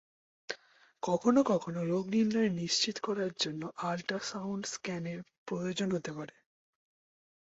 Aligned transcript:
কখনও 1.03 1.41
কখনও 1.43 1.81
রোগনির্ণয় 1.85 2.51
নিশ্চিত 2.59 2.97
করার 2.99 3.31
জন্য 3.39 3.61
আল্ট্রাসাউন্ড 3.83 4.63
স্ক্যানের 4.65 5.19
প্রয়োজন 5.47 5.89
হতে 5.91 6.11
পারে। 6.13 6.35